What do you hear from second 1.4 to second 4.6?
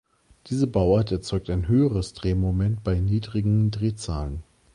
ein höheres Drehmoment bei niedrigen Drehzahlen.